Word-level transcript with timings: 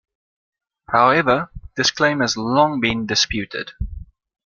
However, 0.91 1.51
this 1.77 1.91
claim 1.91 2.21
has 2.21 2.35
long 2.35 2.79
been 2.81 3.05
disputed. 3.05 3.73